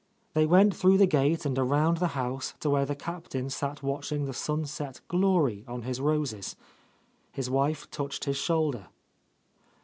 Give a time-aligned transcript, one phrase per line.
[0.33, 4.25] They went through the gate and around the house to where the Captain sat watching
[4.25, 6.55] the sunset glory on his roses.
[7.31, 8.87] His wife touched his shoulder.